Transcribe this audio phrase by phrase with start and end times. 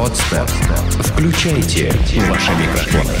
[0.00, 0.46] Подстер.
[1.04, 3.12] Включайте ваши микрофоны.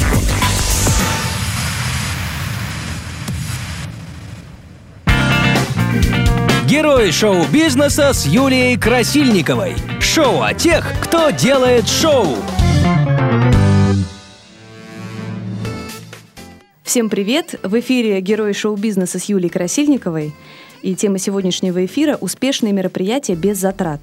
[6.64, 9.74] Герои шоу-бизнеса с Юлией Красильниковой.
[10.00, 12.38] Шоу о тех, кто делает шоу.
[16.82, 17.56] Всем привет!
[17.62, 20.32] В эфире «Герои шоу-бизнеса» с Юлией Красильниковой.
[20.82, 24.00] И тема сегодняшнего эфира– успешные мероприятия без затрат.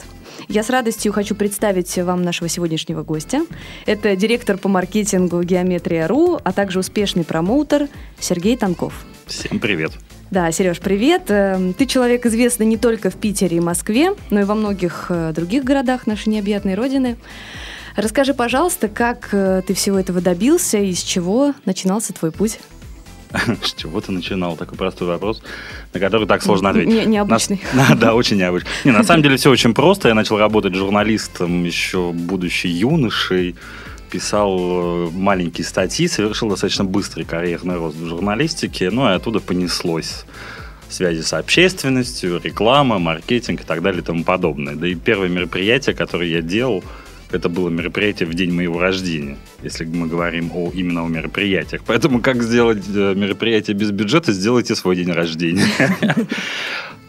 [0.48, 3.42] Я с радостью хочу представить вам нашего сегодняшнего гостя.
[3.88, 7.88] Это директор по маркетингу «Геометрия.ру», а также успешный промоутер
[8.19, 9.05] Сергей Танков.
[9.25, 9.92] Всем привет!
[10.29, 11.24] Да, Сереж, привет.
[11.29, 15.32] Эм, ты человек известный не только в Питере и Москве, но и во многих э,
[15.33, 17.16] других городах нашей необъятной родины.
[17.96, 22.60] Расскажи, пожалуйста, как э, ты всего этого добился и с чего начинался твой путь?
[23.64, 24.56] С чего ты начинал?
[24.58, 25.42] Такой простой вопрос,
[25.94, 26.94] на который так сложно ответить.
[26.94, 27.62] Не, необычный.
[27.74, 28.70] На, да, очень необычный.
[28.86, 30.08] Не, на самом деле все очень просто.
[30.08, 33.56] Я начал работать журналистом еще будучи юношей.
[34.09, 40.23] Писал э, маленькие статьи, совершил достаточно быстрый карьерный рост в журналистике, ну и оттуда понеслось
[40.88, 44.75] связи с общественностью, реклама, маркетинг и так далее и тому подобное.
[44.75, 46.86] Да и первое мероприятие, которое я делал–
[47.31, 51.81] это было мероприятие в день моего рождения, если мы говорим о именно о мероприятиях.
[51.86, 55.67] Поэтому как сделать э, мероприятие без бюджета, сделайте свой день рождения.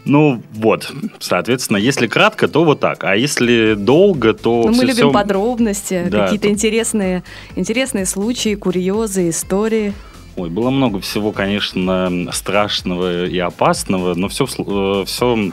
[0.05, 3.03] Ну вот, соответственно, если кратко, то вот так.
[3.03, 4.63] А если долго, то...
[4.65, 5.11] Ну, мы любим все...
[5.11, 6.53] подробности, да, какие-то то...
[6.53, 7.23] интересные,
[7.55, 9.93] интересные случаи, курьезы, истории.
[10.35, 15.51] Ой, было много всего, конечно, страшного и опасного, но все, э, все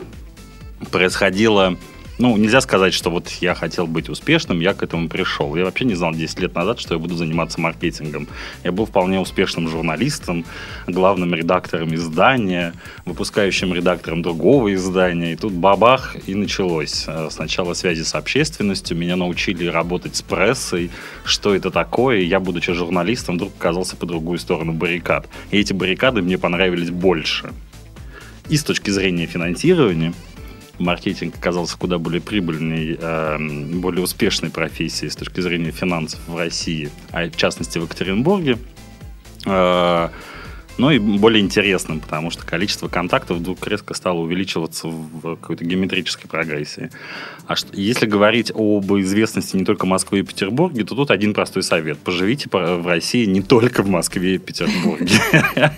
[0.90, 1.76] происходило
[2.18, 5.54] ну, нельзя сказать, что вот я хотел быть успешным, я к этому пришел.
[5.54, 8.26] Я вообще не знал 10 лет назад, что я буду заниматься маркетингом.
[8.64, 10.46] Я был вполне успешным журналистом,
[10.86, 12.72] главным редактором издания,
[13.04, 15.32] выпускающим редактором другого издания.
[15.32, 17.04] И тут бабах, и началось.
[17.06, 20.90] Э, сначала связи с общественностью, меня научили работать с прессой,
[21.24, 22.20] что это такое.
[22.20, 25.28] Я, будучи журналистом, вдруг оказался по другую сторону баррикад.
[25.50, 27.52] И эти баррикады мне понравились больше.
[28.48, 30.14] И с точки зрения финансирования,
[30.78, 36.90] маркетинг оказался куда более прибыльной, эм, более успешной профессией с точки зрения финансов в России,
[37.12, 38.58] а в частности в Екатеринбурге.
[39.46, 40.08] Э,
[40.78, 46.28] ну и более интересным, потому что количество контактов вдруг резко стало увеличиваться в какой-то геометрической
[46.28, 46.90] прогрессии.
[47.46, 51.62] А что, если говорить об известности не только Москвы и Петербурге, то тут один простой
[51.62, 51.98] совет.
[51.98, 55.18] Поживите в России не только в Москве и Петербурге.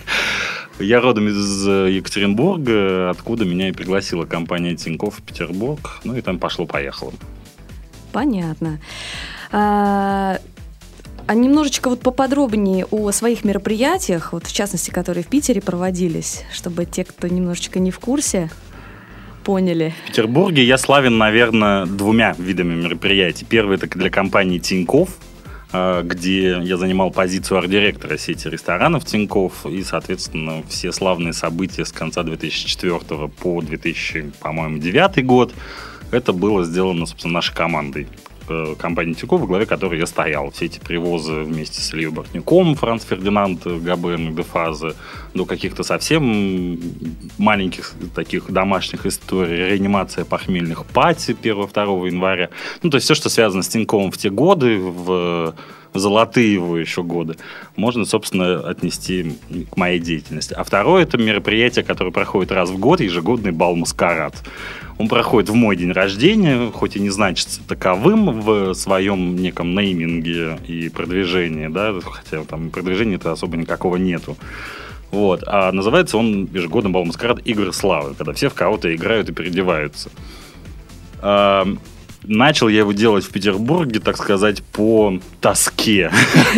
[0.79, 5.99] Я родом из э, Екатеринбурга, откуда меня и пригласила компания Тинькофф в Петербург.
[6.03, 7.13] Ну и там пошло-поехало.
[8.11, 8.79] Понятно.
[9.51, 10.39] А,
[11.27, 16.85] а немножечко вот поподробнее о своих мероприятиях, вот в частности, которые в Питере проводились, чтобы
[16.85, 18.49] те, кто немножечко не в курсе,
[19.43, 19.93] поняли.
[20.05, 23.45] В Петербурге я славен, наверное, двумя видами мероприятий.
[23.45, 25.28] Первый это для компании Тинькофф, а,
[25.71, 32.23] где я занимал позицию арт-директора сети ресторанов Тиньков и, соответственно, все славные события с конца
[32.23, 35.53] 2004 по 2000, по-моему, 2009 год,
[36.11, 38.07] это было сделано, собственно, нашей командой
[38.77, 40.51] компании Тинькофф, в главе которой я стоял.
[40.51, 44.95] Все эти привозы вместе с Ильей Бортником, Франц Фердинанд, Габен, Дефазы,
[45.33, 46.79] до каких-то совсем
[47.37, 52.49] маленьких таких домашних историй, реанимация похмельных пати 1-2 января.
[52.83, 55.53] Ну, то есть все, что связано с Тиньковым в те годы, в
[55.93, 57.35] золотые его еще годы,
[57.75, 59.35] можно, собственно, отнести
[59.71, 60.53] к моей деятельности.
[60.53, 64.35] А второе– это мероприятие, которое проходит раз в год, ежегодный бал «Маскарад».
[64.99, 70.59] Он проходит в мой день рождения, хоть и не значится таковым в своем неком нейминге
[70.67, 74.35] и продвижении, да, хотя там продвижения-то особо никакого нету.
[75.11, 75.45] Вот.
[75.47, 80.09] А называется он ежегодно бал маскарад «Игры славы», когда все в кого-то играют и переодеваются.
[82.23, 86.11] Начал я его делать в Петербурге, так сказать, по тоске.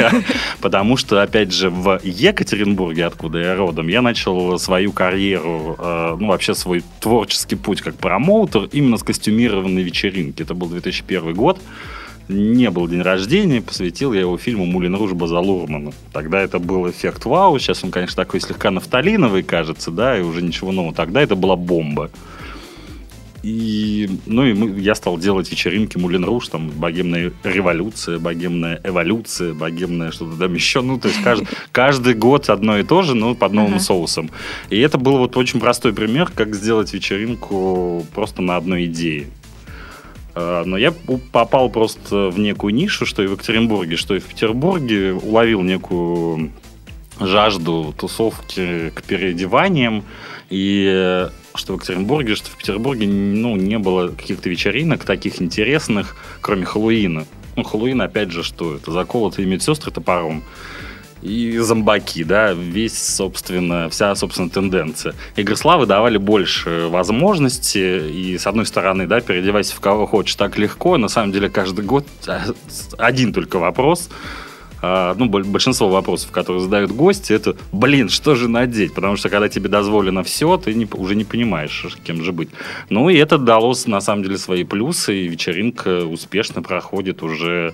[0.62, 6.28] Потому что, опять же, в Екатеринбурге, откуда я родом, я начал свою карьеру, а, ну,
[6.28, 10.42] вообще свой творческий путь как промоутер именно с костюмированной вечеринки.
[10.42, 11.60] Это был 2001 год
[12.32, 15.92] не был день рождения, посвятил я его фильму «Мулин Руж» База Лурмана.
[16.14, 20.42] Тогда это был эффект вау, сейчас он, конечно, такой слегка нафталиновый, кажется, да, и уже
[20.42, 20.94] ничего нового.
[20.94, 22.10] Тогда это была бомба.
[23.44, 29.54] И, ну, и мы, я стал делать вечеринки Мулин Руш, там, богемная революция, богемная эволюция,
[29.54, 30.82] богемная что-то там еще.
[30.82, 33.80] Ну, то есть каждый, каждый год одно и то же, но под новым uh-huh.
[33.80, 34.30] соусом.
[34.70, 39.28] И это был вот очень простой пример, как сделать вечеринку просто на одной идее.
[40.36, 40.94] А, но я
[41.32, 46.52] попал просто в некую нишу, что и в Екатеринбурге, что и в Петербурге, уловил некую
[47.20, 50.04] жажду тусовки к переодеваниям.
[50.50, 56.16] И э, что в Екатеринбурге, что в Петербурге ну, не было каких-то вечеринок таких интересных,
[56.42, 57.26] кроме Хэллоуина.
[57.56, 58.92] Ну, Хэллоуин, опять же, что это?
[58.92, 60.44] Заколотые медсестры топором
[61.22, 65.14] и зомбаки, да, весь, собственно, вся, собственно, тенденция.
[65.36, 70.58] Игры славы давали больше возможностей, и, с одной стороны, да, переодевайся в кого хочешь так
[70.58, 72.42] легко, на самом деле каждый год а,
[72.98, 74.10] один только вопрос,
[74.82, 78.94] а, ну, большинство вопросов, которые задают гости, это, блин, что же надеть?
[78.94, 82.50] Потому что, когда тебе дозволено все, ты не, уже не понимаешь, кем же быть.
[82.90, 87.74] Ну, и это дало, на самом деле, свои плюсы, и вечеринка успешно проходит уже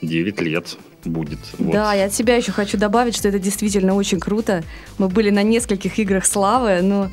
[0.00, 1.38] 9 лет будет.
[1.58, 1.72] Вот.
[1.72, 4.64] Да, я от себя еще хочу добавить, что это действительно очень круто.
[4.98, 7.10] Мы были на нескольких играх славы, но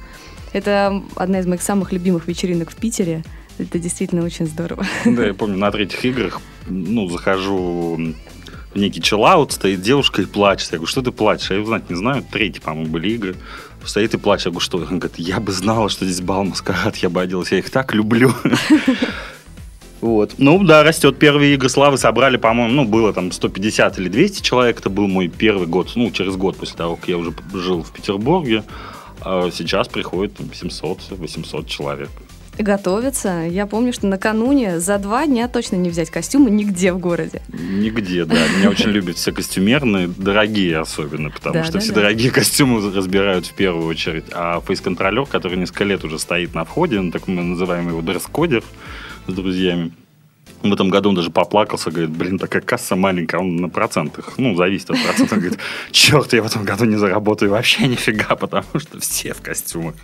[0.53, 3.23] это одна из моих самых любимых вечеринок в Питере.
[3.57, 4.85] Это действительно очень здорово.
[5.05, 8.13] Да, я помню, на третьих играх, ну, захожу
[8.75, 10.71] некий чиллаут, стоит девушка и плачет.
[10.71, 11.51] Я говорю, что ты плачешь?
[11.51, 12.23] Я узнать не знаю.
[12.31, 13.35] Третьи, по-моему, были игры.
[13.83, 14.45] Стоит и плачет.
[14.45, 14.77] Я говорю, что?
[14.77, 17.51] Он говорит, я бы знала, что здесь бал маскарад, я бы оделась.
[17.51, 18.33] Я их так люблю.
[20.01, 20.35] Вот.
[20.37, 21.17] Ну, да, растет.
[21.17, 24.79] Первые игры славы собрали, по-моему, ну, было там 150 или 200 человек.
[24.79, 27.91] Это был мой первый год, ну, через год после того, как я уже жил в
[27.91, 28.63] Петербурге.
[29.21, 32.09] А сейчас приходит 700-800 человек.
[32.57, 33.45] Готовится.
[33.49, 37.41] Я помню, что накануне за два дня точно не взять костюмы нигде в городе.
[37.51, 38.35] Нигде, да.
[38.57, 43.87] Меня очень любят все костюмерные, дорогие особенно, потому что все дорогие костюмы разбирают в первую
[43.87, 44.25] очередь.
[44.31, 48.63] А фейс-контролер, который несколько лет уже стоит на входе, ну, так мы называем его дресс-кодер,
[49.27, 49.91] с друзьями.
[50.61, 54.55] В этом году он даже поплакался, говорит, блин, такая касса маленькая, он на процентах, ну,
[54.55, 55.59] зависит от процентов, говорит,
[55.91, 59.95] черт, я в этом году не заработаю вообще нифига, потому что все в костюмах.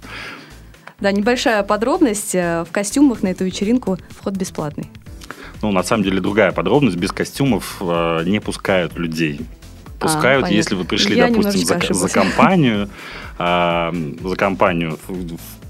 [1.01, 4.87] Да, небольшая подробность, э, в костюмах на эту вечеринку вход бесплатный.
[5.63, 9.41] Ну, на самом деле, другая подробность, без костюмов э, не пускают людей.
[9.85, 12.89] А, пускают, а, если вы пришли, я допустим, за, за компанию,
[13.39, 14.99] э, за компанию,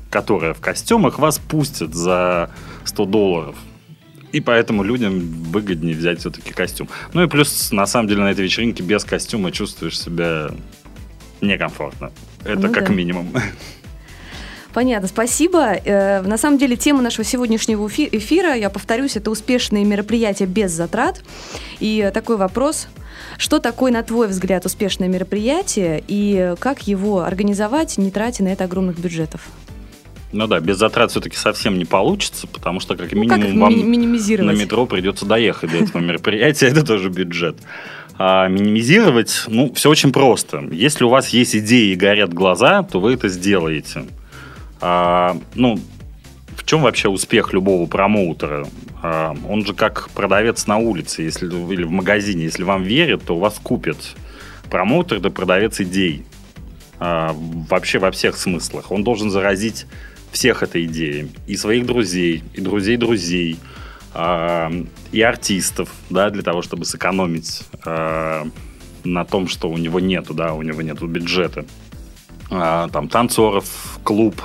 [0.09, 2.51] которая в костюмах, вас пустят за
[2.83, 3.55] 100 долларов.
[4.33, 6.89] И поэтому людям выгоднее взять все-таки костюм.
[7.13, 10.51] Ну и плюс, на самом деле, на этой вечеринке без костюма чувствуешь себя
[11.41, 12.11] некомфортно.
[12.43, 12.93] Это ну, как да.
[12.93, 13.33] минимум.
[14.73, 15.73] Понятно, спасибо.
[15.73, 21.23] Э, на самом деле тема нашего сегодняшнего эфира, я повторюсь, это успешные мероприятия без затрат.
[21.79, 22.88] И такой вопрос,
[23.38, 28.63] что такое, на твой взгляд, успешное мероприятие и как его организовать, не тратя на это
[28.63, 29.41] огромных бюджетов?
[30.31, 33.91] Ну да, без затрат все-таки совсем не получится, потому что как минимум ну, как вам
[33.91, 37.57] ми- на метро придется доехать до этого мероприятия, это тоже бюджет.
[38.17, 40.59] А минимизировать, ну, все очень просто.
[40.71, 44.06] Если у вас есть идеи и горят глаза, то вы это сделаете.
[44.81, 45.79] А, ну,
[46.57, 48.67] в чем вообще успех любого промоутера?
[49.01, 52.43] А, он же как продавец на улице если, или в магазине.
[52.43, 53.97] Если вам верят, то вас купят.
[54.69, 56.25] Промоутер– это продавец идей.
[56.99, 57.35] А,
[57.69, 58.91] вообще во всех смыслах.
[58.91, 59.85] Он должен заразить
[60.31, 61.31] всех этой идеей.
[61.47, 63.59] И своих друзей, и друзей друзей,
[64.13, 68.45] э, и артистов, да, для того, чтобы сэкономить э,
[69.03, 71.65] на том, что у него нету, да, у него нету бюджета.
[72.49, 74.41] Э, там танцоров, клуб,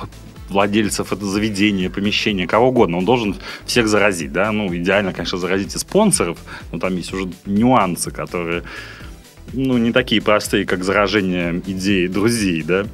[0.49, 2.97] владельцев это заведения, помещения, кого угодно.
[2.97, 3.35] Он должен
[3.65, 4.51] всех заразить, да.
[4.51, 6.37] Ну, идеально, конечно, заразить и спонсоров,
[6.71, 8.63] но там есть уже нюансы, которые,
[9.53, 12.85] ну, не такие простые, как заражение идей друзей, да.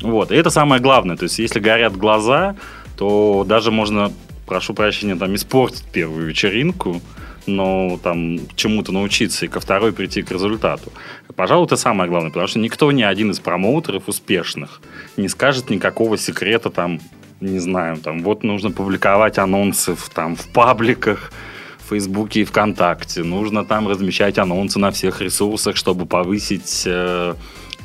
[0.00, 1.16] Вот, и это самое главное.
[1.16, 2.56] То есть, если горят глаза,
[2.96, 4.12] то даже можно,
[4.46, 7.00] прошу прощения, там испортить первую вечеринку,
[7.46, 10.92] но там чему-то научиться и ко второй прийти к результату.
[11.36, 14.80] Пожалуй, это самое главное, потому что никто, ни один из промоутеров успешных
[15.16, 17.00] не скажет никакого секрета там,
[17.40, 21.32] не знаю, там вот нужно публиковать анонсы в, там, в пабликах,
[21.78, 27.34] в Фейсбуке и ВКонтакте, нужно там размещать анонсы на всех ресурсах, чтобы повысить э,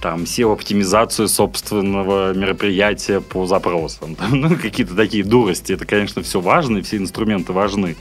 [0.02, 4.16] там SEO-оптимизацию собственного мероприятия по запросам.
[4.32, 5.74] ну, какие-то такие дурости.
[5.74, 7.96] Это, конечно, все важно, и все инструменты важны,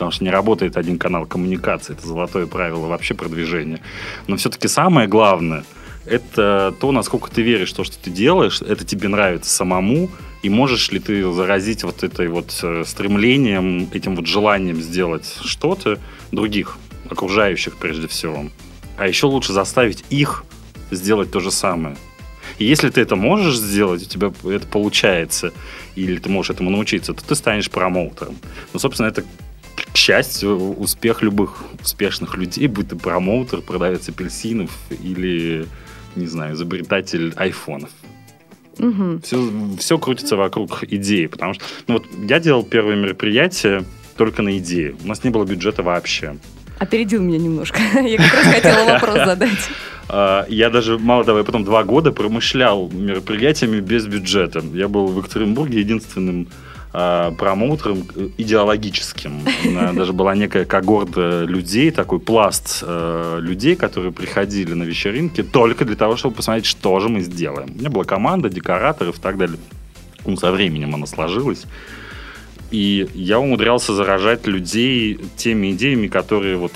[0.00, 1.92] потому что не работает один канал коммуникации.
[1.92, 3.80] Это золотое правило вообще продвижения.
[4.28, 5.62] Но все-таки самое главное–
[6.06, 10.08] это то, насколько ты веришь в то, что ты делаешь, это тебе нравится самому,
[10.42, 15.98] и можешь ли ты заразить вот этой вот э, стремлением, этим вот желанием сделать что-то
[16.32, 16.78] других,
[17.10, 18.46] окружающих прежде всего.
[18.96, 20.44] А еще лучше заставить их
[20.90, 21.94] сделать то же самое.
[22.58, 25.52] И если ты это можешь сделать, у тебя это получается,
[25.94, 28.36] или ты можешь этому научиться, то ты станешь промоутером.
[28.72, 29.24] Ну, собственно, это,
[29.92, 34.70] к счастью, успех любых успешных людей, будь ты промоутер, продавец апельсинов
[35.02, 35.66] или,
[36.16, 37.90] не знаю, изобретатель айфонов.
[38.78, 39.20] Угу.
[39.22, 43.84] Все, все крутится вокруг идеи, потому что ну вот я делал первое мероприятие
[44.16, 44.94] только на идеи.
[45.02, 46.36] У нас не было бюджета вообще.
[46.78, 47.80] Опередил меня немножко.
[48.00, 49.70] Я как раз хотела вопрос задать.
[50.08, 54.62] А, я даже, мало того, я потом два года промышлял мероприятиями без бюджета.
[54.72, 56.48] Я был в Екатеринбурге единственным
[56.92, 59.40] э, промоутером э, идеологическим.
[59.94, 65.96] Даже была некая когорта людей, такой пласт э, людей, которые приходили на вечеринки только для
[65.96, 67.70] того, чтобы посмотреть, что же мы сделаем.
[67.74, 69.58] У меня была команда, декораторов и так далее.
[70.26, 71.66] Ну, со временем она сложилась.
[72.70, 76.72] И я умудрялся заражать людей теми идеями, которые вот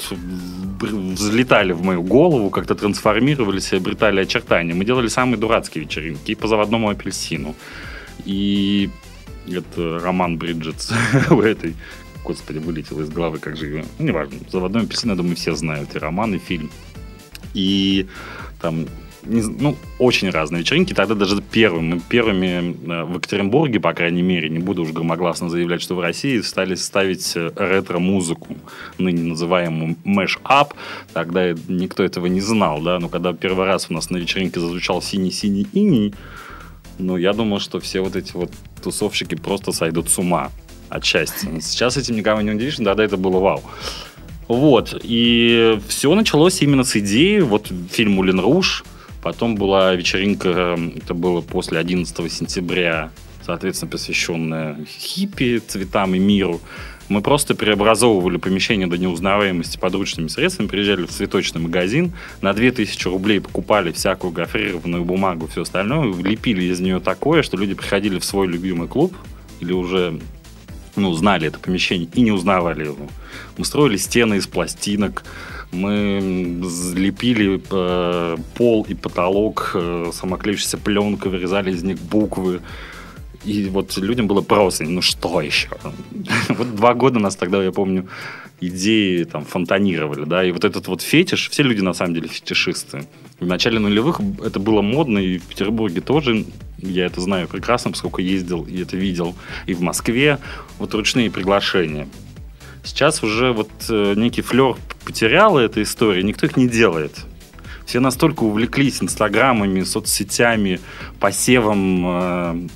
[0.80, 4.74] взлетали в мою голову, как-то трансформировались и обретали очертания.
[4.74, 7.54] Мы делали самые дурацкие вечеринки и по заводному апельсину.
[8.24, 8.90] И
[9.46, 11.74] это роман Бёрджесса, этой.
[12.24, 13.84] Господи, вылетел из головы, как же ее.
[13.98, 14.38] Ну, неважно.
[14.50, 15.94] Заводной апельсин, я думаю, все знают.
[15.94, 16.70] И роман, и фильм.
[17.52, 18.06] И
[18.60, 18.86] там
[19.26, 20.92] не, ну, очень разные вечеринки.
[20.92, 25.82] Тогда даже первыми, первыми э, в Екатеринбурге, по крайней мере, не буду уж громогласно заявлять,
[25.82, 28.56] что в России стали ставить э, ретро-музыку,
[28.98, 30.74] ныне называемую mash-up.
[31.12, 35.00] Тогда никто этого не знал, да, но когда первый раз у нас на вечеринке зазвучал
[35.00, 36.14] «Синий-синий иней»,
[36.98, 38.50] ну, я думал, что все вот эти вот
[38.82, 40.50] тусовщики просто сойдут с ума
[40.88, 41.60] от счастья.
[41.60, 43.62] Сейчас этим никого не удивишь, тогда это было вау.
[44.48, 48.84] Вот, и все началось именно с идеи, вот фильм «Мулин Руж»,
[49.24, 53.10] Потом была вечеринка, это было после 11 сентября,
[53.42, 56.60] соответственно, посвященная хиппи, цветам и миру.
[57.08, 63.40] Мы просто преобразовывали помещение до неузнаваемости подручными средствами, приезжали в цветочный магазин, на 2000 рублей
[63.40, 68.46] покупали всякую гофрированную бумагу, все остальное, лепили из нее такое, что люди приходили в свой
[68.46, 69.14] любимый клуб
[69.60, 70.18] или уже
[70.96, 73.08] ну, знали это помещение и не узнавали его.
[73.58, 75.24] Мы строили стены из пластинок,
[75.72, 76.60] мы
[76.94, 82.60] лепили э, пол и потолок э, самоклеющейся пленкой, вырезали из них буквы.
[83.44, 85.68] И вот людям было просто, ну что еще?
[86.48, 88.08] вот два года нас тогда, я помню,
[88.60, 93.06] идеи там фонтанировали, да, и вот этот вот фетиш, все люди на самом деле фетишисты.
[93.40, 96.46] В начале нулевых это было модно, и в Петербурге тоже,
[96.78, 99.34] я это знаю прекрасно, поскольку ездил и это видел,
[99.66, 100.38] и в Москве,
[100.78, 102.08] вот ручные приглашения.
[102.82, 107.12] Сейчас уже вот э, некий флер потеряла эта история, никто их не делает.
[107.86, 110.80] Все настолько увлеклись инстаграмами, соцсетями,
[111.18, 112.68] посевом э,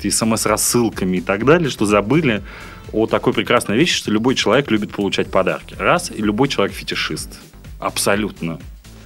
[0.00, 2.42] каких-то смс-рассылками и так далее, что забыли
[2.92, 5.76] о такой прекрасной вещи, что любой человек любит получать подарки.
[5.78, 7.38] Раз, и любой человек фетишист.
[7.78, 8.58] Абсолютно.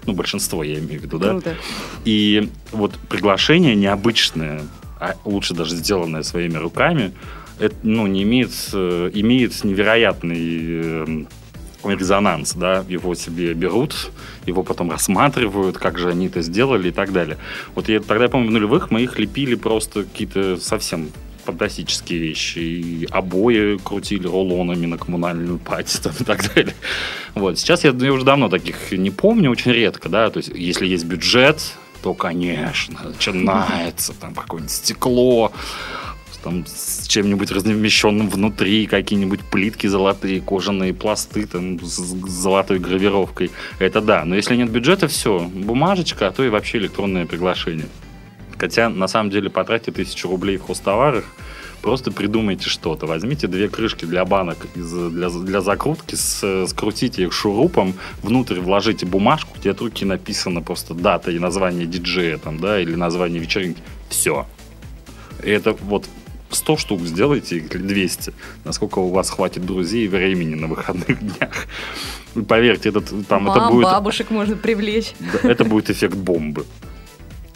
[0.06, 1.30] Ну, большинство, я имею в виду, да?
[1.30, 1.56] Круто.
[2.04, 4.62] И вот приглашение необычное,
[5.00, 7.12] а лучше даже сделанное своими руками,
[7.58, 11.26] это, ну, не имеет, э, имеет невероятный
[11.84, 14.10] э, резонанс, да, его себе берут,
[14.46, 17.38] его потом рассматривают, как же они это сделали и так далее.
[17.74, 21.10] Вот я тогда, я помню, в нулевых мы их лепили просто какие-то совсем
[21.44, 22.58] фантастические вещи.
[22.58, 26.74] И обои крутили рулонами на коммунальную пати там, и так далее.
[27.34, 27.58] Вот.
[27.58, 31.04] Сейчас я, я уже давно таких не помню, очень редко, да, то есть если есть
[31.04, 31.60] бюджет,
[32.02, 35.52] то, конечно, начинается там какое-нибудь стекло,
[36.44, 43.50] там с чем-нибудь размещенным внутри, какие-нибудь плитки золотые, кожаные пласты там с золотой гравировкой.
[43.78, 47.88] Это да, но если нет бюджета, все, бумажечка, а то и вообще электронное приглашение.
[48.58, 51.24] Хотя, на самом деле, потратьте тысячу рублей в хостоварах,
[51.80, 53.06] просто придумайте что-то.
[53.06, 59.06] Возьмите две крышки для банок из, для, для закрутки, с, скрутите их шурупом, внутрь вложите
[59.06, 63.80] бумажку, где от руки написано просто дата и название диджея там, да, или название вечеринки.
[64.10, 64.46] Все.
[65.42, 66.06] И это вот
[66.54, 68.32] 100 штук сделайте или 200,
[68.64, 71.66] насколько у вас хватит друзей и времени на выходных днях.
[72.48, 73.84] Поверьте, этот, там Мам, это будет...
[73.84, 75.12] бабушек можно привлечь.
[75.42, 76.66] Это будет эффект бомбы.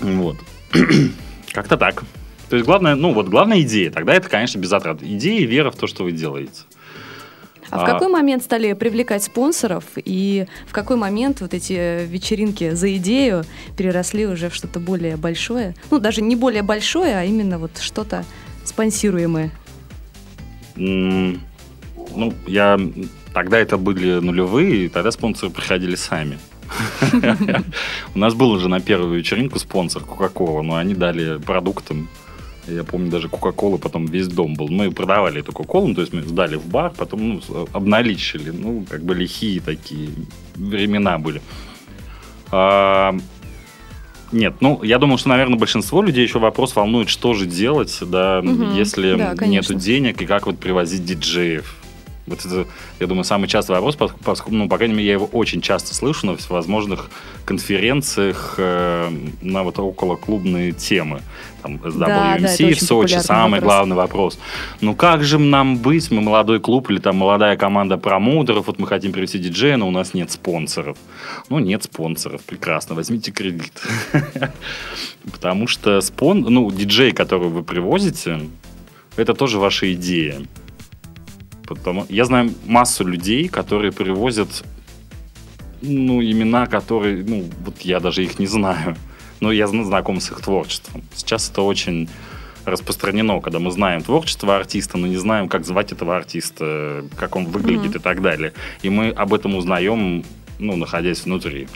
[0.01, 0.37] Вот.
[1.53, 2.05] Как-то так.
[2.49, 5.03] То есть главное, ну вот главная идея, тогда это, конечно, без затрат.
[5.03, 6.63] Идея и вера в то, что вы делаете.
[7.71, 12.71] А, а в какой момент стали привлекать спонсоров и в какой момент вот эти вечеринки
[12.71, 13.45] за идею
[13.77, 15.75] переросли уже в что-то более большое?
[15.91, 18.25] Ну, даже не более большое, а именно вот что-то
[18.69, 19.51] спонсируемые?
[20.77, 21.41] Mm,
[22.15, 22.79] ну, я...
[23.35, 26.39] Тогда это были нулевые, и тогда спонсоры приходили сами.
[28.15, 32.09] У нас был уже на первую вечеринку спонсор Кока-Кола, но они дали продуктам.
[32.67, 34.69] Я помню, даже Кока-Колы потом весь дом был.
[34.69, 38.51] Мы продавали эту Кока-Колу, то есть мы сдали в бар, потом ну, обналичили.
[38.51, 40.11] Ну, как бы лихие такие
[40.55, 41.41] времена были.
[44.33, 48.41] Нет, ну, я думаю, что, наверное, большинство людей еще вопрос волнует, что же делать, да,
[48.41, 51.78] угу, если да, нету денег, и как вот привозить диджеев.
[52.29, 52.67] Вот это,
[53.01, 56.27] я думаю, самый частый вопрос, поскольку, ну, по крайней мере, я его очень часто слышу
[56.27, 57.11] на всевозможных
[57.45, 61.23] конференциях э, на вот около клубные темы.
[61.63, 63.63] Там SWMC да, да, в Сочи, самый вопрос.
[63.63, 64.39] главный вопрос.
[64.81, 66.11] Ну как же нам быть?
[66.11, 69.91] Мы молодой клуб или там молодая команда промоутеров, вот мы хотим привести диджея, но у
[69.91, 70.97] нас нет спонсоров.
[71.49, 73.73] Ну, нет спонсоров, прекрасно, возьмите кредит.
[75.33, 76.41] Потому что спон...
[76.43, 78.41] ну, диджей, который вы привозите,
[79.17, 80.43] это тоже ваша идея.
[81.75, 82.07] Потому...
[82.09, 84.65] Я знаю массу людей, которые привозят
[85.81, 88.97] ну, имена, которые, ну, вот я даже их не знаю,
[89.41, 91.03] но я знаком с их творчеством.
[91.15, 92.09] Сейчас это очень
[92.65, 97.47] распространено, когда мы знаем творчество артиста, но не знаем, как звать этого артиста, как он
[97.47, 97.99] выглядит mm-hmm.
[97.99, 98.53] и так далее.
[98.83, 100.25] И мы об этом узнаем,
[100.59, 101.69] ну, находясь внутри.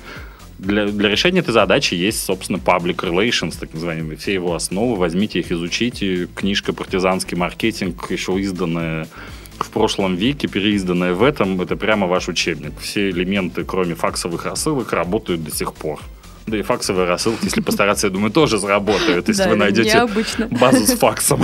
[0.59, 4.97] Для, для решения этой задачи есть, собственно, public relations, так называемые, все его основы.
[4.97, 6.29] Возьмите их, изучите.
[6.35, 9.09] Книжка «Партизанский маркетинг», еще изданная
[9.64, 12.73] в прошлом веке, переизданная в этом, это прямо ваш учебник.
[12.81, 16.00] Все элементы, кроме факсовых рассылок, работают до сих пор.
[16.47, 20.07] Да и факсовые рассылки, если постараться, я думаю, тоже заработают, если вы найдете
[20.50, 21.42] базу с факсом.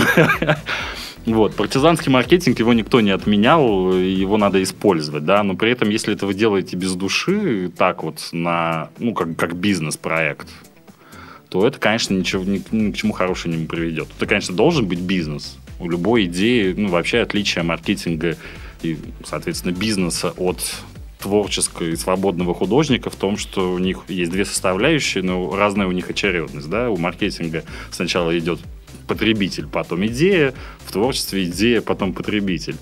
[1.26, 6.14] Вот, партизанский маркетинг, его никто не отменял, его надо использовать, да, но при этом, если
[6.14, 10.48] это вы делаете без души, так вот, на, ну, как, как бизнес-проект,
[11.50, 14.08] то это, конечно, ничего, ни, ни к чему хорошему не приведет.
[14.16, 15.58] Это, конечно, должен быть бизнес.
[15.78, 18.36] У любой идеи, ну, вообще отличие маркетинга
[18.82, 20.60] и, соответственно, бизнеса от
[21.18, 25.92] творческого и свободного художника в том, что у них есть две составляющие, но разная у
[25.92, 26.68] них очередность.
[26.68, 26.90] Да?
[26.90, 28.60] У маркетинга сначала идет
[29.06, 30.54] потребитель, потом идея,
[30.84, 32.76] в творчестве идея, потом потребитель.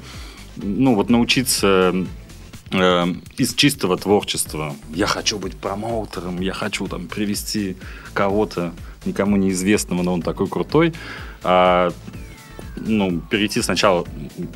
[0.57, 1.95] Ну вот научиться
[2.73, 4.75] э, из чистого творчества.
[4.95, 7.77] Я хочу быть промоутером, я хочу там привести
[8.13, 8.73] кого-то,
[9.05, 10.93] никому неизвестного, но он такой крутой.
[11.43, 11.93] А
[12.77, 14.07] ну, перейти сначала,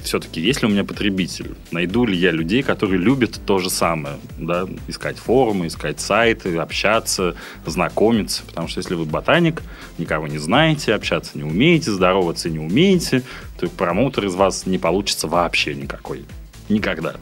[0.03, 1.55] все-таки, есть ли у меня потребитель?
[1.71, 4.17] Найду ли я людей, которые любят то же самое?
[4.39, 4.67] Да?
[4.89, 7.35] Искать форумы, искать сайты, общаться,
[7.67, 8.43] знакомиться.
[8.45, 9.63] Потому что если вы ботаник,
[9.99, 13.23] никого не знаете, общаться не умеете, здороваться не умеете,
[13.59, 16.25] то промоутер из вас не получится вообще никакой.
[16.69, 17.15] Никогда.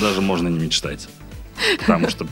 [0.00, 1.08] Даже можно не мечтать.
[1.78, 2.26] Потому что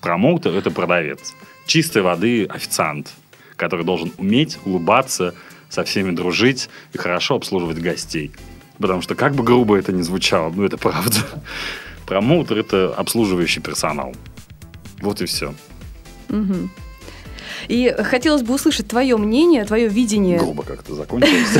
[0.00, 1.34] промоутер– это продавец.
[1.66, 3.12] Чистой воды официант,
[3.56, 5.34] который должен уметь улыбаться,
[5.76, 8.32] со всеми дружить и хорошо обслуживать гостей.
[8.78, 11.16] Потому что как бы грубо это ни звучало, ну это правда.
[12.06, 14.14] Промоутер– это обслуживающий персонал.
[15.00, 15.54] Вот и все.
[16.30, 16.70] Угу.
[17.68, 20.38] И хотелось бы услышать твое мнение, твое видение.
[20.38, 21.58] Грубо как-то закончилось.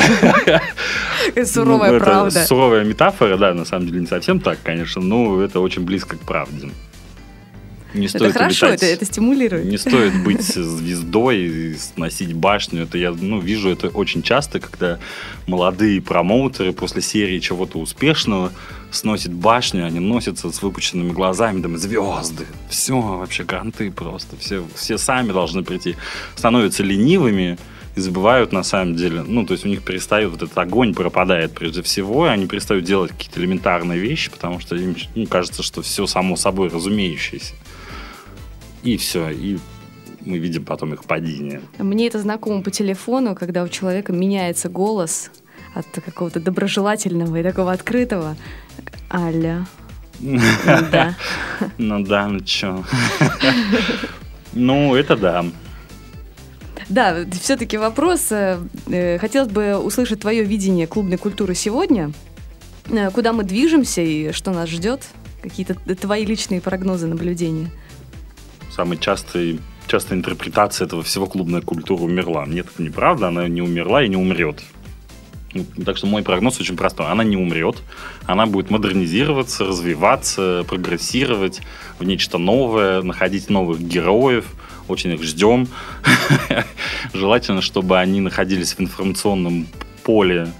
[1.50, 2.44] Суровая ну, правда.
[2.44, 6.20] Суровая метафора, да, на самом деле не совсем так, конечно, но это очень близко к
[6.20, 6.70] правде.
[7.96, 9.66] Не стоит это хорошо, это, это стимулирует.
[9.66, 12.82] Не стоит быть звездой сносить башню.
[12.82, 14.98] Это я ну, вижу это очень часто, когда
[15.46, 18.52] молодые промоутеры после серии чего-то успешного
[18.90, 24.96] сносят башню, они носятся с выпущенными глазами, там звезды, все, вообще гранты просто, все, все
[24.96, 25.96] сами должны прийти.
[26.36, 27.58] Становятся ленивыми,
[27.96, 31.52] и забывают на самом деле, ну, то есть у них перестает вот этот огонь пропадает
[31.54, 35.80] прежде всего, и они перестают делать какие-то элементарные вещи, потому что им ну, кажется, что
[35.80, 37.54] все само собой разумеющееся
[38.86, 39.58] и все, и
[40.24, 41.60] мы видим потом их падение.
[41.78, 45.30] Мне это знакомо по телефону, когда у человека меняется голос
[45.74, 48.36] от какого-то доброжелательного и такого открытого.
[49.10, 49.66] Аля.
[50.90, 51.14] Да.
[51.76, 52.84] Ну да, ну чё.
[54.54, 55.44] Ну, это да.
[56.88, 58.28] Да, все-таки вопрос.
[58.30, 62.12] Э, э, хотелось бы услышать твое видение клубной культуры сегодня.
[62.88, 65.02] Э, куда мы движемся и что нас ждет?
[65.42, 67.70] Какие-то твои личные прогнозы, наблюдения?
[68.76, 72.44] Самой частой, частой интерпретацией этого всего клубная культура умерла.
[72.46, 74.62] Нет, это неправда, она не умерла и не умрет.
[75.86, 77.06] Так что мой прогноз очень простой.
[77.06, 77.76] Она не умрет,
[78.26, 81.62] она будет модернизироваться, развиваться, прогрессировать
[81.98, 84.44] в нечто новое, находить новых героев.
[84.88, 85.66] Очень их ждем.
[87.14, 89.66] Желательно, чтобы они находились в информационном
[90.04, 90.52] поле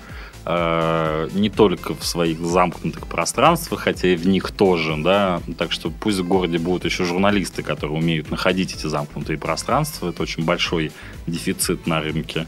[0.49, 5.91] Э, не только в своих замкнутых пространствах, хотя и в них тоже, да, так что
[5.91, 10.93] пусть в городе будут еще журналисты, которые умеют находить эти замкнутые пространства, это очень большой
[11.27, 12.47] дефицит на рынке.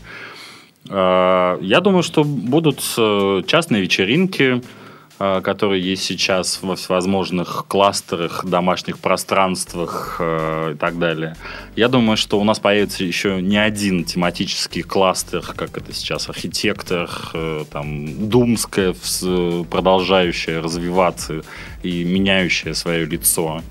[0.89, 4.63] Э, я думаю, что будут э, частные вечеринки,
[5.19, 11.37] которые есть сейчас во всевозможных кластерах, домашних пространствах э, и так далее.
[11.75, 17.11] Я думаю, что у нас появится еще не один тематический кластер, как это сейчас, архитектор,
[17.35, 18.95] э, там, думская,
[19.71, 21.43] продолжающая развиваться
[21.83, 23.63] и меняющая свое лицо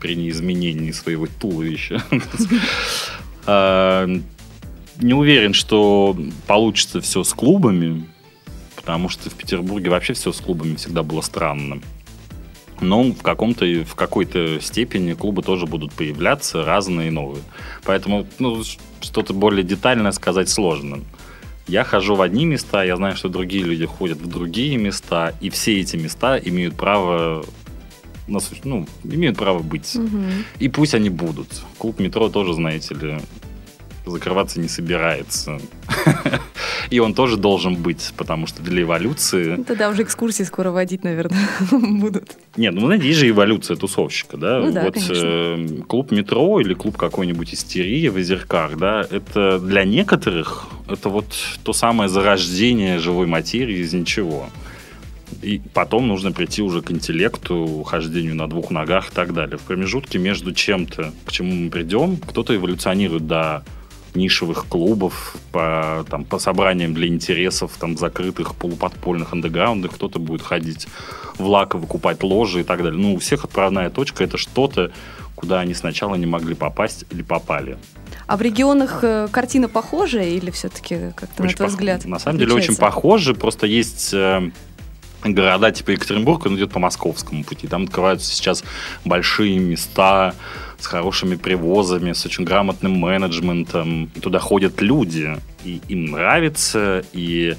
[0.00, 2.02] при неизменении своего туловища.
[5.00, 8.06] Не уверен, что получится все с клубами,
[8.84, 11.80] потому что в Петербурге вообще все с клубами всегда было странно.
[12.82, 17.42] Но в каком-то в какой-то степени клубы тоже будут появляться разные и новые.
[17.84, 18.62] Поэтому ну,
[19.00, 21.00] что-то более детальное сказать сложно.
[21.66, 25.48] Я хожу в одни места, я знаю, что другие люди ходят в другие места, и
[25.48, 27.42] все эти места имеют право
[28.26, 29.96] ну, имеют право быть.
[29.96, 30.22] Угу.
[30.58, 31.48] И пусть они будут.
[31.78, 33.18] Клуб метро тоже, знаете ли,
[34.04, 35.58] закрываться не собирается.
[36.90, 39.54] И он тоже должен быть, потому что для эволюции...
[39.56, 42.36] Ну, тогда уже экскурсии скоро водить, наверное, будут.
[42.56, 44.60] Нет, ну, знаете, есть же эволюция тусовщика, да?
[44.60, 49.84] Ну да, вот э, клуб метро или клуб какой-нибудь истерии в Озерках, да, это для
[49.84, 51.26] некоторых это вот
[51.62, 54.48] то самое зарождение живой материи из ничего.
[55.42, 59.58] И потом нужно прийти уже к интеллекту, хождению на двух ногах и так далее.
[59.58, 63.64] В промежутке между чем-то, к чему мы придем, кто-то эволюционирует до
[64.14, 70.86] нишевых клубов, по, там, по собраниям для интересов, там, закрытых, полуподпольных, андеграундных, кто-то будет ходить
[71.38, 73.00] в лак, выкупать ложи и так далее.
[73.00, 74.92] Ну, у всех отправная точка– это что-то,
[75.34, 77.76] куда они сначала не могли попасть или попали.
[78.26, 82.38] А в регионах э, картина похожая или все-таки как-то, на твой пох- взгляд, На самом
[82.38, 82.80] деле очень отличается?
[82.82, 84.50] похоже, просто есть э,
[85.24, 87.66] города типа Екатеринбург, он идет по московскому пути.
[87.66, 88.64] Там открываются сейчас
[89.04, 90.34] большие места
[90.78, 94.10] с хорошими привозами, с очень грамотным менеджментом.
[94.20, 97.56] Туда ходят люди, и им нравится, и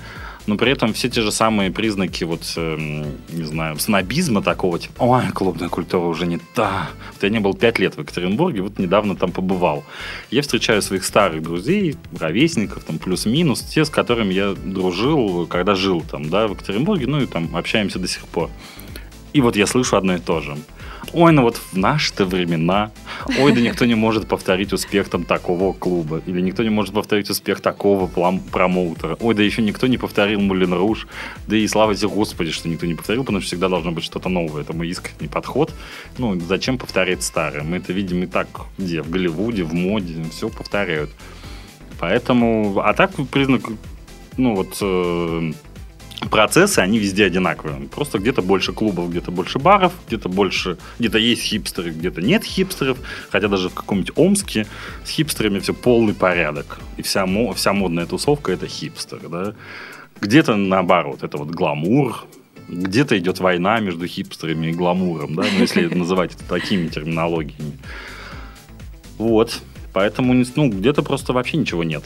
[0.48, 5.02] но при этом все те же самые признаки, вот, эм, не знаю, снобизма такого, типа,
[5.04, 6.90] ой, клубная культура уже не та.
[7.14, 9.84] Вот я не был пять лет в Екатеринбурге, вот недавно там побывал.
[10.30, 16.02] Я встречаю своих старых друзей, ровесников, там, плюс-минус, те, с которыми я дружил, когда жил
[16.02, 18.52] там, да, в Екатеринбурге, ну и там общаемся до сих пор.
[19.34, 20.56] И вот я слышу одно и то же.
[21.14, 22.92] Ой, ну вот в наши-то времена,
[23.40, 27.30] ой, да никто не может повторить успех там такого клуба, или никто не может повторить
[27.30, 28.08] успех такого
[28.52, 31.08] промоутера, ой, да еще никто не повторил Мулин Руж,
[31.48, 34.30] да и слава тебе Господи, что никто не повторил, потому что всегда должно быть что-то
[34.30, 35.74] новое, это мой искренний подход.
[36.18, 37.64] Ну, зачем повторять старое?
[37.64, 41.12] Мы это видим и так, где, в Голливуде, в моде, все повторяют.
[42.00, 43.62] Поэтому, а так признак,
[44.38, 45.52] ну вот, э,
[46.30, 47.88] процессы, они везде одинаковые.
[47.90, 52.98] Просто где-то больше клубов, где-то больше баров, где-то больше, где-то есть хипстеры, где-то нет хипстеров.
[53.30, 54.68] Хотя даже в каком-нибудь Омске
[55.04, 56.80] с хипстерами все полный порядок.
[56.98, 59.56] И вся, вся модная тусовка это хипстер, да.
[60.22, 62.26] Где-то наоборот, это вот гламур,
[62.68, 67.78] где-то идет война между хипстерами и гламуром, да, ну, если называть это такими терминологиями.
[69.18, 69.62] Вот.
[69.94, 72.04] Поэтому, ну, где-то просто вообще ничего нет.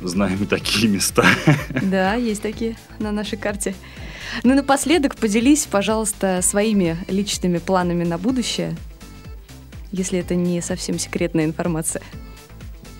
[0.00, 1.24] Знаем такие места.
[1.82, 3.74] Да, есть такие на нашей карте.
[4.42, 8.76] Ну и напоследок поделись, пожалуйста, своими личными планами на будущее,
[9.90, 12.02] если это не совсем секретная информация.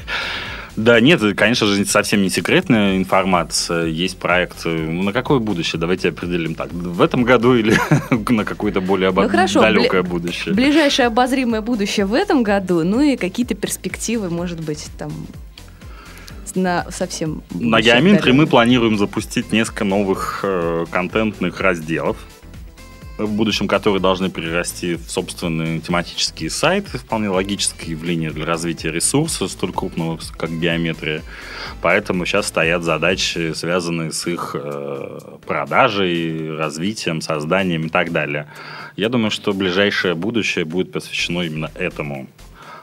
[0.76, 3.86] Да, нет, это, конечно же, совсем не секретная информация.
[3.86, 4.66] Есть проект.
[4.66, 5.80] Ну, на какое будущее?
[5.80, 6.72] Давайте определим так.
[6.74, 7.76] В этом году или
[8.32, 10.54] на какое-то более Ну, хорошо, далекое бли- будущее?
[10.54, 15.12] Ближайшее обозримое будущее в этом году, ну и какие-то перспективы, может быть, там
[16.56, 22.18] на совсем На Геометре мы планируем запустить несколько новых э, контентных разделов,
[23.18, 29.48] в будущем которые должны перерасти в собственные тематические сайты, вполне логическое явление для развития ресурса
[29.48, 31.22] столь крупного, как геометрия.
[31.82, 38.48] Поэтому сейчас стоят задачи, связанные с их э, продажей, развитием, созданием и так далее.
[38.96, 42.28] Я думаю, что ближайшее будущее будет посвящено именно этому.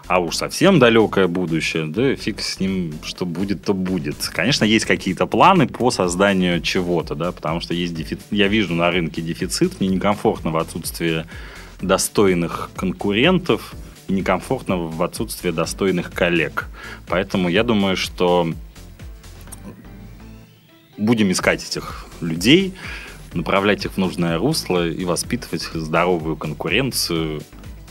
[0.09, 4.17] А уж совсем далекое будущее, да фиг с ним, что будет, то будет.
[4.29, 8.27] Конечно, есть какие-то планы по созданию чего-то, да, потому что есть дефицит.
[8.31, 11.25] Я вижу на рынке дефицит, мне некомфортно в отсутствии
[11.81, 13.75] достойных конкурентов
[14.09, 16.67] некомфортно в отсутствии достойных коллег.
[17.07, 18.53] Поэтому я думаю, что
[20.99, 22.75] будем искать этих людей,
[23.35, 27.43] направлять их в нужное русло и воспитывать здоровую конкуренцию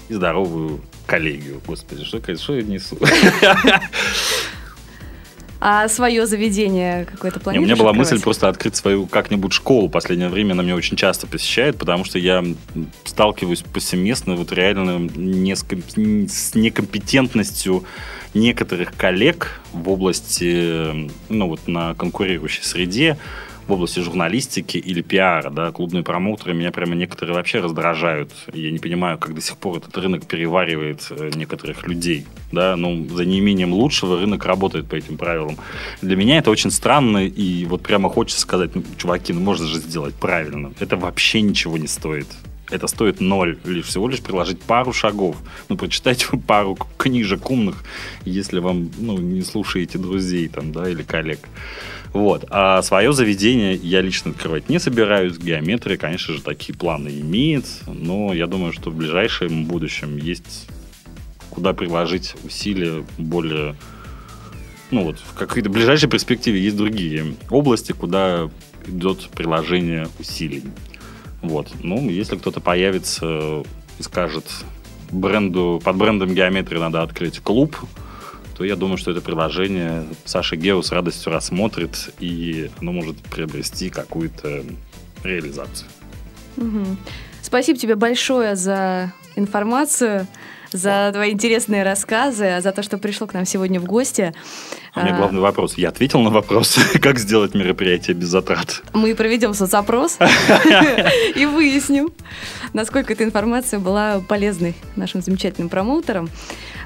[0.09, 1.61] и здоровую коллегию.
[1.67, 2.97] Господи, что, я- что я несу?
[5.63, 8.23] А свое заведение какое-то Не, У планируешь меня была мысль открывать?
[8.23, 9.89] просто открыть свою как-нибудь школу.
[9.89, 12.43] Последнее время она меня очень часто посещает, потому что я
[13.03, 17.83] сталкиваюсь повсеместно вот реально не с, с некомпетентностью
[18.33, 23.19] некоторых коллег в области, ну вот на конкурирующей среде,
[23.71, 28.31] в области журналистики или пиара, да, клубные промоутеры меня прямо некоторые вообще раздражают.
[28.53, 33.07] Я не понимаю, как до сих пор этот рынок переваривает э, некоторых людей, да, ну,
[33.07, 35.55] за неимением лучшего рынок работает по этим правилам.
[36.01, 39.77] Для меня это очень странно, и вот прямо хочется сказать, ну, чуваки, ну, можно же
[39.77, 40.73] сделать правильно.
[40.81, 42.27] Это вообще ничего не стоит.
[42.69, 45.37] Это стоит ноль, лишь всего лишь приложить пару шагов.
[45.69, 47.85] Ну, прочитайте вы пару книжек умных,
[48.25, 51.39] если вам, ну, не слушаете друзей там, да, или коллег.
[52.13, 52.45] Вот.
[52.49, 55.37] А свое заведение я лично открывать не собираюсь.
[55.37, 57.65] Геометрия, конечно же, такие планы имеет.
[57.87, 60.67] Но я думаю, что в ближайшем будущем есть
[61.49, 63.75] куда приложить усилия более...
[64.89, 68.49] Ну вот, в какой-то ближайшей перспективе есть другие области, куда
[68.85, 70.63] идет приложение усилий.
[71.41, 71.71] Вот.
[71.81, 73.63] Ну, если кто-то появится
[73.99, 74.45] и скажет,
[75.11, 77.77] бренду, под брендом геометрии надо открыть клуб,
[78.57, 83.89] то я думаю, что это приложение Саша Гео с радостью рассмотрит, и оно может приобрести
[83.89, 84.63] какую-то
[85.23, 85.89] реализацию.
[86.57, 86.85] Угу.
[87.41, 90.27] Спасибо тебе большое за информацию,
[90.71, 94.33] за твои интересные рассказы, за то, что пришел к нам сегодня в гости.
[94.95, 95.77] У меня а, главный вопрос.
[95.77, 98.81] Я ответил на вопрос, как сделать мероприятие без затрат.
[98.93, 100.17] Мы проведем соцопрос
[101.35, 102.11] и выясним,
[102.73, 106.29] насколько эта информация была полезной нашим замечательным промоутерам.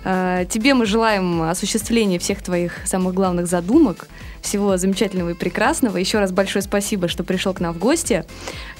[0.08, 4.08] А, тебе мы желаем осуществления всех твоих самых главных задумок,
[4.42, 5.98] всего замечательного и прекрасного.
[5.98, 8.24] Еще раз большое спасибо, что пришел к нам в гости.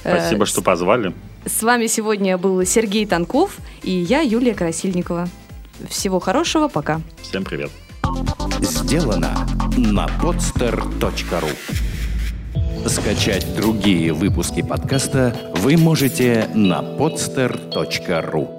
[0.00, 1.12] Спасибо, э, что позвали.
[1.44, 5.28] С вами сегодня был Сергей Танков и я, Юлия Красильникова.
[5.88, 7.00] Всего хорошего, пока.
[7.22, 7.70] Всем привет.
[8.60, 11.50] Сделано на podster.ru
[12.88, 18.55] Скачать другие выпуски подкаста вы можете на podster.ru